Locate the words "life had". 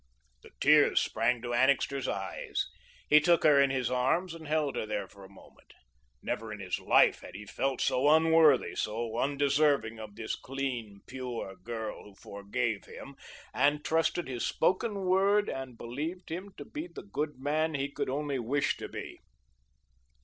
6.79-7.35